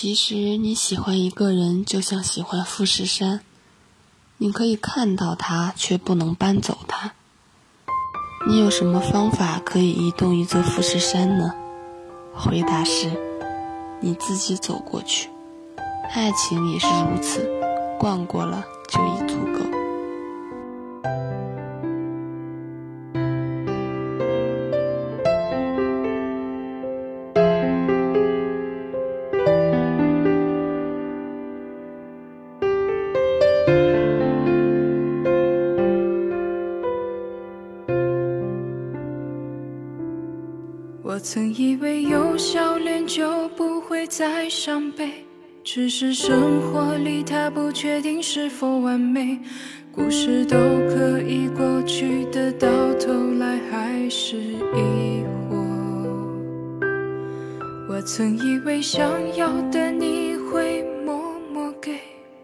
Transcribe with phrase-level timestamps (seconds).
[0.00, 3.40] 其实你喜欢一个人，就像喜欢富士山，
[4.36, 7.14] 你可以看到它，却不能搬走它。
[8.46, 11.52] 你有什么方法可以移动一座富士山呢？
[12.32, 13.10] 回答是：
[14.00, 15.30] 你自己走过去。
[16.14, 17.50] 爱情也是如此，
[17.98, 18.64] 逛过了
[41.08, 45.08] 我曾以为有笑脸就不会再伤悲，
[45.64, 49.38] 只是生活里它不确定是否完美，
[49.90, 50.58] 故事都
[50.90, 52.68] 可以过去的，到
[53.00, 55.56] 头来还是疑惑。
[57.88, 61.18] 我曾以为想要的你会默
[61.50, 61.98] 默给，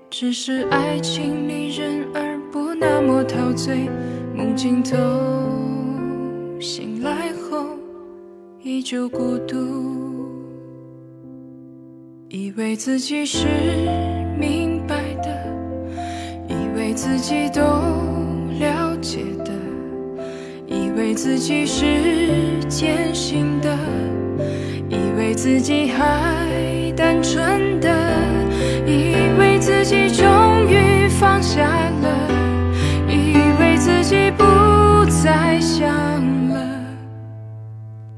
[0.09, 3.91] 只是爱情里人儿不那么陶醉，
[4.35, 4.97] 梦境头
[8.85, 9.57] 就孤独，
[12.29, 13.47] 以为自己是
[14.39, 15.47] 明白的，
[16.51, 17.63] 以为自己都
[18.61, 19.53] 了解的，
[20.67, 21.83] 以为自己是
[22.69, 23.75] 坚信的，
[24.91, 27.89] 以为自己还单纯的，
[28.87, 30.04] 以为自己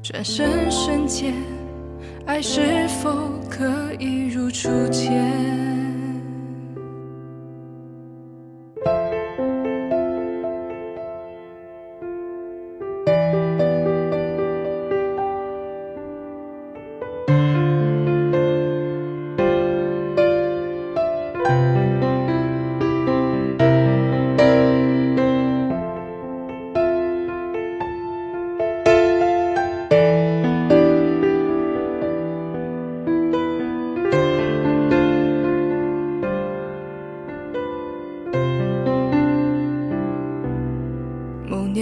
[0.09, 1.33] 转身瞬间，
[2.27, 5.76] 爱是否可以如初见？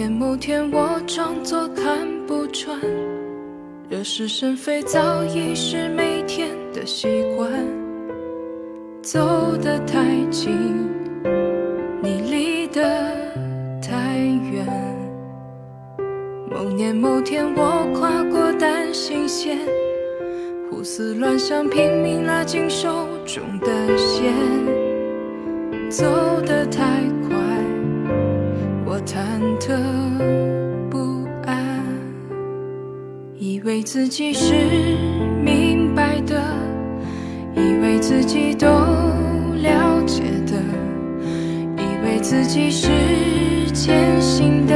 [0.03, 2.77] 某天我装作看不穿，
[3.89, 7.51] 惹是生非早已是每天的习惯。
[9.01, 10.51] 走得太近，
[12.01, 12.81] 你离得
[13.81, 14.17] 太
[14.51, 14.65] 远。
[16.49, 19.57] 某年某天我跨过单行线，
[20.69, 24.33] 胡思乱想，拼命拉紧手中的线。
[25.89, 26.05] 走
[29.67, 29.75] 的
[30.91, 31.83] 不安。
[33.37, 34.53] 以为自己是
[35.43, 36.39] 明白的，
[37.55, 40.61] 以为自己都了解的，
[41.77, 42.89] 以为自己是
[43.73, 44.75] 坚信的，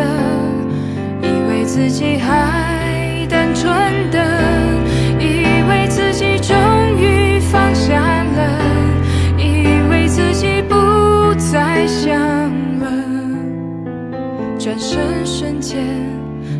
[14.59, 15.81] 转身瞬间，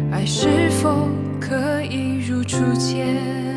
[0.09, 1.09] 爱是否？
[1.37, 3.48] 可以如初见。